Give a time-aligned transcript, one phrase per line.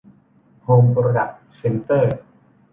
[0.63, 2.13] โฮม โปรดักส์ เซ็นเตอร์